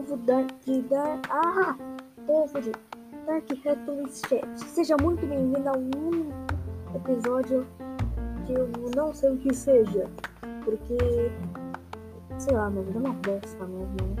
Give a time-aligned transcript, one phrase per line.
[0.00, 1.26] novo da, de Dark.
[1.30, 1.76] Ah!
[2.62, 2.72] De
[3.26, 4.58] Dark Returns Chat.
[4.58, 6.30] Seja muito bem-vindo a um
[6.94, 7.66] episódio
[8.46, 10.04] que eu não sei o que seja.
[10.64, 10.96] Porque.
[12.38, 14.16] Sei lá, vida é uma bosta mesmo?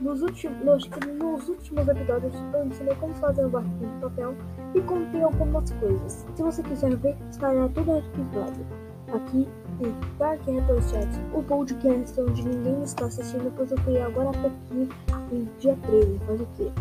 [0.00, 0.88] Nos últimos,
[1.18, 4.36] nos últimos episódios eu ensinei como fazer um barquinho de papel
[4.74, 6.24] e contei algumas coisas.
[6.36, 9.48] Se você quiser ver, estará todo episódio aqui
[9.80, 14.32] em Dark Retro Chat, o podcast onde ninguém está assistindo, pois eu criei agora há
[14.32, 14.88] pouquinho,
[15.32, 16.72] em dia 13, faz o quê?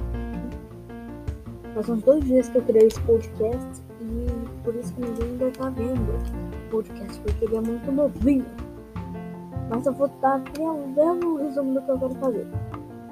[1.74, 5.48] Faz uns dois dias que eu criei esse podcast e por isso que ninguém ainda
[5.48, 8.46] está vendo o podcast, porque ele é muito novinho.
[9.70, 12.48] Mas eu vou estar criando um resumo do que eu quero fazer.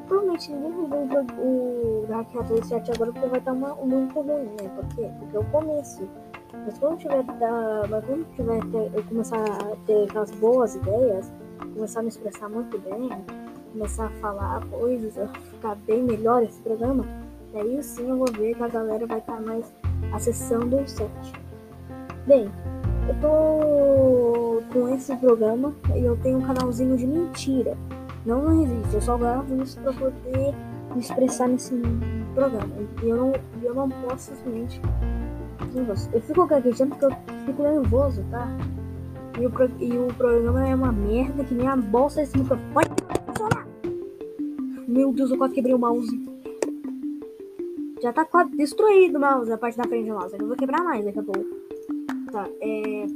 [0.08, 4.46] Provavelmente ninguém vai ver o Dark Hatch 7 agora porque vai estar uma, muito ruim,
[4.62, 4.70] né?
[4.76, 5.10] Por quê?
[5.20, 6.08] Porque é o começo.
[6.66, 8.60] Mas quando tiver, mas quando tiver
[8.96, 11.32] eu começar a ter aquelas boas ideias,
[11.76, 13.10] começar a me expressar muito bem,
[13.72, 15.14] começar a falar coisas,
[15.52, 17.06] ficar bem melhor esse programa,
[17.54, 19.72] aí sim eu vou ver que a galera vai estar mais
[20.12, 21.34] acessando o site.
[22.26, 22.50] Bem,
[23.08, 27.78] eu tô com esse programa e eu tenho um canalzinho de mentira.
[28.26, 30.56] Não, não existe, eu só gravo isso pra poder
[30.96, 31.80] me expressar nesse
[32.34, 32.74] programa.
[33.04, 34.82] E eu não, eu não posso simplesmente.
[36.14, 37.12] Eu fico gaguejando porque eu
[37.46, 38.48] fico nervoso, tá?
[39.40, 42.88] E o, e o programa é uma merda que nem a bolsa desse microfone
[43.26, 43.68] funcionar.
[44.88, 46.36] Meu Deus, eu quase quebrei o mouse.
[48.02, 50.36] Já tá quase destruído o mouse, a parte da frente do mouse.
[50.40, 51.46] Eu vou quebrar mais daqui a pouco.
[52.32, 53.08] Tá, é.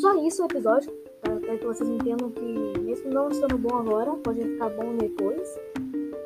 [0.00, 0.92] Só isso o episódio.
[1.22, 1.56] Tá?
[1.56, 5.58] Que vocês entendam que mesmo não estando bom agora, pode ficar bom depois,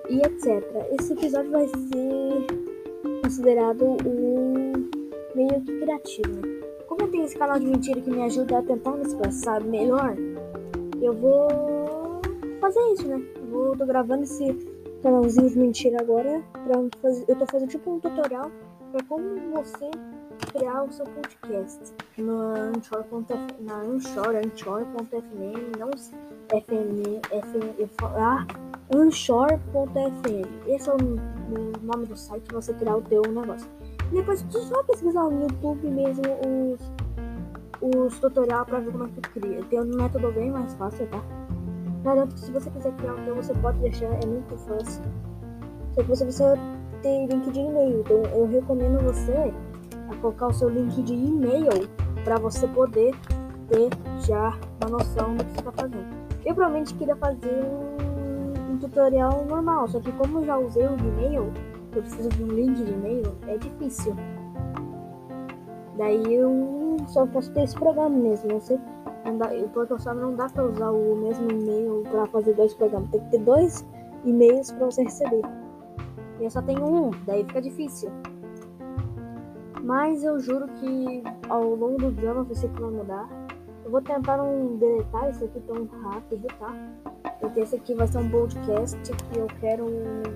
[0.08, 0.64] e etc.
[0.98, 2.46] Esse episódio vai ser
[3.22, 4.49] considerado um
[5.46, 6.42] meio que criativo.
[6.86, 10.14] Como eu tenho esse canal de mentira que me ajuda a tentar me expressar melhor,
[11.00, 12.20] eu vou
[12.60, 13.22] fazer isso, né?
[13.50, 14.52] Vou, tô gravando esse
[15.02, 16.42] canalzinho de mentira agora.
[16.52, 18.50] Pra fazer, eu tô fazendo tipo um tutorial
[18.92, 19.90] para como você
[20.52, 21.78] criar o seu podcast
[22.18, 25.90] no Anchor.fm, na Anchor, Anchor.fm, não
[26.50, 28.46] FM, FM, ah,
[28.92, 30.66] Anchor.fm.
[30.66, 33.68] Esse é o, o, nome do site para você criar o teu negócio.
[34.16, 39.20] Depois tu só pesquisar no YouTube mesmo os, os tutorial para ver como é que
[39.20, 39.62] tu cria.
[39.64, 41.22] Tem um método bem mais fácil, tá?
[42.02, 45.02] Garanto que se você quiser criar teu, você pode deixar, é muito fácil.
[45.94, 46.58] Só que você precisa
[47.02, 48.00] ter link de e-mail.
[48.00, 49.52] Então eu recomendo você
[50.08, 51.88] a colocar o seu link de e-mail
[52.24, 53.14] para você poder
[53.68, 53.90] ter
[54.26, 56.20] já uma noção do que você está fazendo.
[56.44, 60.96] Eu provavelmente queria fazer um, um, tutorial normal, só que como eu já usei o
[60.98, 61.52] e-mail,
[61.98, 64.14] eu preciso de um link de e-mail, é difícil.
[65.96, 68.78] Daí eu só posso ter esse programa mesmo, não sei.
[69.24, 72.72] Não dá, eu tô sabe, não dá para usar o mesmo e-mail para fazer dois
[72.74, 73.10] programas.
[73.10, 73.86] Tem que ter dois
[74.24, 75.42] e-mails para você receber.
[76.40, 78.10] E eu só tenho um, daí fica difícil.
[79.82, 83.28] Mas eu juro que ao longo do drama você que vai mudar.
[83.84, 86.72] Eu vou tentar não deletar isso aqui tão rápido, tá?
[87.40, 89.86] Porque esse aqui vai ser um podcast que eu quero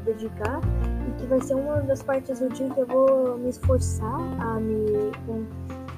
[0.04, 0.60] dedicar
[1.08, 4.60] e que vai ser uma das partes do dia que eu vou me esforçar a
[4.60, 5.12] me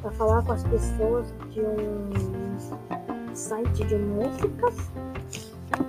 [0.05, 4.91] a falar com as pessoas de um site de músicas.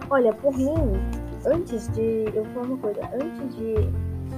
[0.09, 0.73] Olha, por mim,
[1.45, 2.25] antes de.
[2.33, 3.75] Eu vou falar uma coisa, antes de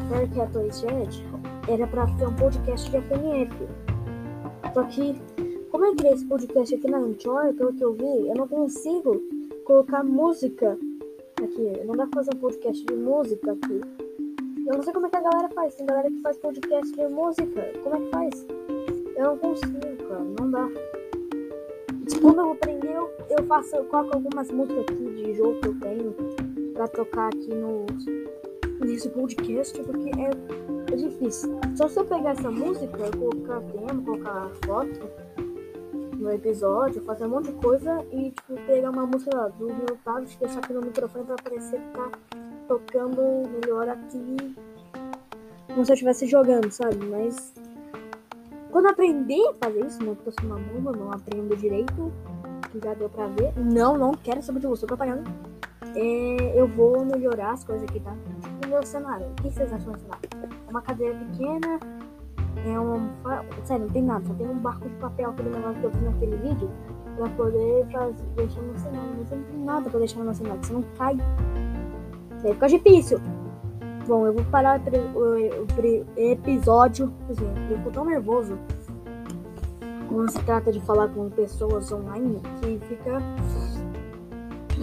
[0.10, 1.26] Dark Atlas Jet,
[1.68, 3.68] era para ser um podcast de FNF.
[4.74, 5.16] Só que,
[5.72, 9.22] como eu criei esse podcast aqui na Anchor, pelo que eu vi, eu não consigo
[9.66, 10.78] colocar música
[11.42, 11.86] aqui.
[11.86, 14.09] Não dá pra fazer um podcast de música aqui.
[14.70, 15.74] Eu não sei como é que a galera faz.
[15.74, 17.74] Tem galera que faz podcast de música.
[17.84, 18.46] Como é que faz?
[19.16, 20.24] Eu não consigo, cara.
[20.40, 20.70] Não dá.
[22.22, 25.80] Quando eu aprender, eu, eu faço, eu coloco algumas músicas aqui de jogo que eu
[25.80, 26.16] tenho
[26.74, 27.88] pra tocar aqui no
[28.86, 31.60] nesse podcast, porque é é difícil.
[31.76, 35.00] Só se eu pegar essa música, colocar tema, colocar foto
[36.16, 40.38] no episódio, fazer um monte de coisa e tipo, pegar uma música do meu tablet,
[40.40, 42.12] deixar aqui no microfone pra parecer que tá
[42.70, 44.56] tocando melhor aqui.
[45.68, 46.98] Como se eu estivesse jogando, sabe?
[47.08, 47.54] Mas
[48.72, 49.98] quando aprender a fazer isso?
[49.98, 52.14] Porque eu sou uma bomba, não aprendo direito,
[52.82, 53.52] já deu pra ver.
[53.58, 55.24] Não, não quero saber de você, propaganda.
[55.96, 58.16] É, eu vou melhorar as coisas aqui, tá?
[58.64, 59.26] O meu cenário.
[59.28, 60.30] O que vocês acham do cenário?
[60.70, 61.80] uma cadeira pequena,
[62.66, 63.10] é um.
[63.66, 66.02] Sério, não tem nada, só tem um barco de papel, aquele negócio que eu fiz
[66.04, 66.70] naquele vídeo,
[67.16, 69.16] pra poder fazer, deixar no cenário.
[69.18, 71.18] Mas não tem nada pra deixar no cenário, você não cai.
[72.40, 73.20] É, Vai ficar difícil.
[74.08, 77.14] Bom, eu vou parar o, o, o episódio.
[77.30, 78.58] Assim, eu fico tão nervoso
[80.08, 83.20] quando se trata de falar com pessoas online que fica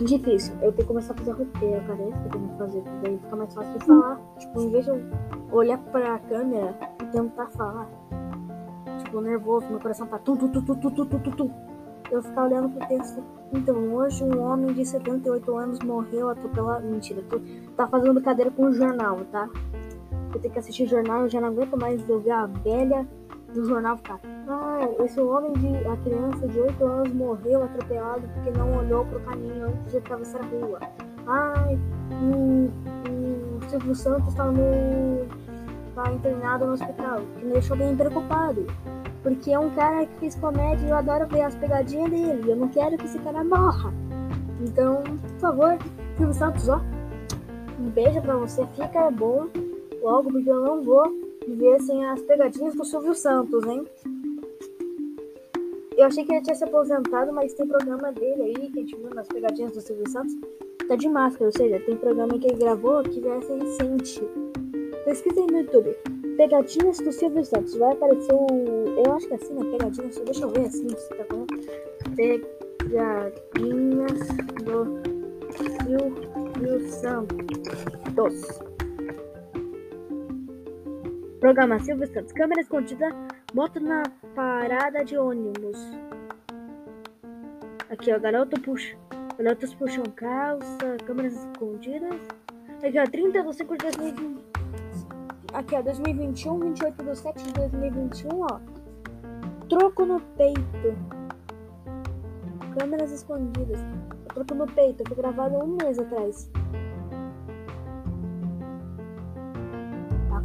[0.05, 0.55] difícil.
[0.56, 2.03] Eu tenho que começar a fazer roteiro, cara.
[2.03, 2.82] É isso que eu tenho que fazer.
[3.05, 4.20] aí fica mais fácil de falar.
[4.38, 5.03] Tipo, em vez de eu
[5.50, 7.88] olhar pra câmera e tentar falar.
[9.03, 11.50] Tipo, nervoso, meu coração tá tu, tu, tu, tu, tu, tu, tu, tu.
[12.11, 13.23] Eu ficar olhando pro texto.
[13.53, 16.87] Então, hoje um homem de 78 anos morreu atropelado.
[16.87, 17.41] Mentira, tu
[17.76, 19.49] tá fazendo brincadeira com o jornal, tá?
[20.35, 23.06] Eu tenho que assistir jornal, eu já não aguento mais ouvir a velha
[23.55, 24.20] do jornal ficar.
[24.49, 25.69] Ah, esse homem de.
[25.88, 30.41] A criança de 8 anos morreu atropelado porque não olhou pro caminho antes de atravessar
[30.41, 30.79] a rua.
[31.26, 31.79] Ai,
[32.23, 32.70] o,
[33.56, 35.26] o Silvio Santos tá no.
[35.94, 37.20] tá internado no hospital.
[37.38, 38.67] Que me deixou bem preocupado.
[39.26, 42.49] Porque é um cara que fez comédia e eu adoro ver as pegadinhas dele.
[42.49, 43.93] Eu não quero que esse cara morra.
[44.61, 45.78] Então, por favor,
[46.17, 46.81] Silvio Santos, ó.
[47.81, 49.49] Um beijo pra você, fica bom
[50.00, 51.12] logo, porque eu não vou
[51.44, 53.84] viver sem as pegadinhas do Silvio Santos, hein?
[55.96, 58.94] Eu achei que ele tinha se aposentado, mas tem programa dele aí, que a gente
[58.94, 60.37] viu nas pegadinhas do Silvio Santos,
[60.87, 64.22] tá de máscara, ou seja, tem programa que ele gravou que vai ser recente.
[65.05, 66.16] Pesquisa aí no YouTube.
[66.37, 67.77] Pegadinhas do Silvio Santos.
[67.77, 68.47] Vai aparecer o.
[69.05, 69.65] Eu acho que é assim, né?
[69.71, 70.19] Pegadinhas.
[70.19, 71.47] Deixa eu ver assim se tá falando.
[72.17, 74.19] Pegadinhas
[74.65, 75.00] do
[75.56, 78.61] Silvio Santos.
[81.41, 82.33] Programa Silvio Santos.
[82.33, 83.09] Câmera escondida.
[83.55, 84.03] Moto na
[84.35, 85.79] parada de ônibus.
[87.91, 88.19] Aqui, ó.
[88.19, 88.94] Garoto puxa.
[89.39, 90.97] Garotos puxam calça.
[91.06, 92.21] Câmeras escondidas.
[92.82, 93.05] Aqui, ó.
[93.05, 94.56] 30 de 5 de 2020.
[95.56, 95.82] Aqui, ó.
[95.82, 96.61] 2021.
[96.61, 98.61] 28 de 7 de 2021, ó.
[99.69, 100.94] Troco no peito.
[102.79, 103.81] Câmeras escondidas.
[104.35, 105.03] Troco no peito.
[105.08, 106.50] Foi gravado um mês atrás.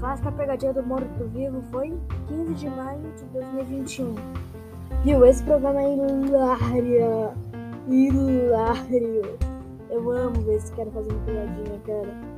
[0.01, 1.93] clássica pegadinha do morto-vivo foi
[2.27, 4.15] 15 de maio de 2021.
[5.03, 5.25] Viu?
[5.25, 7.33] Esse programa é hilário.
[7.87, 9.37] Hilário.
[9.89, 12.31] Eu amo ver esse cara fazendo pegadinha, cara.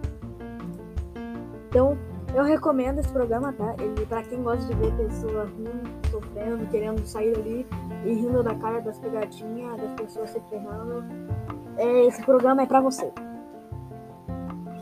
[1.69, 1.97] Então,
[2.33, 3.75] eu recomendo esse programa, tá?
[3.79, 7.67] Ele, pra quem gosta de ver pessoas rindo, sofrendo, querendo sair ali
[8.03, 11.03] e rindo da cara das pegadinhas, das pessoas se ferrando.
[11.77, 13.11] É, esse programa é pra você.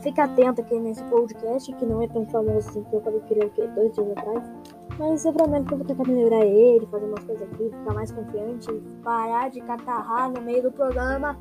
[0.02, 3.46] Fica atento aqui nesse podcast, que não é tão famoso assim, que eu acabei criando
[3.46, 4.50] aqui dois dias atrás.
[4.98, 8.10] Mas eu prometo que eu vou tentar melhorar ele, fazer umas coisas aqui, ficar mais
[8.10, 8.72] confiante,
[9.02, 11.38] parar de catarrar no meio do programa.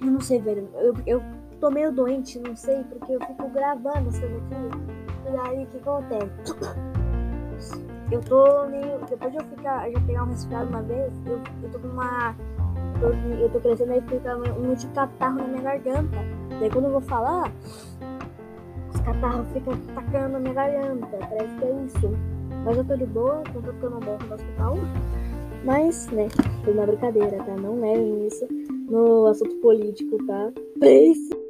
[0.00, 0.68] Eu não sei, velho.
[0.74, 1.22] Eu, eu
[1.60, 4.96] tô meio doente, não sei, porque eu fico gravando coisas aqui.
[5.32, 6.86] E aí, o que acontece?
[8.10, 9.00] Eu tô meio.
[9.08, 12.36] Depois de eu ficar, já pegar um resfriado uma vez, eu, eu tô com uma.
[13.02, 16.16] Eu tô, eu tô crescendo aí fica um de catarro na minha garganta.
[16.60, 17.52] Daí quando eu vou falar,
[18.94, 21.16] os catarros ficam atacando na minha garganta.
[21.18, 22.10] Parece que é isso.
[22.64, 24.74] Mas eu tô de boa, contanto que eu não morro no hospital.
[25.64, 26.28] Mas, né,
[26.64, 27.56] foi uma brincadeira, tá?
[27.56, 28.46] Não levem isso
[28.88, 30.52] no assunto político, tá?
[30.78, 31.45] Pense.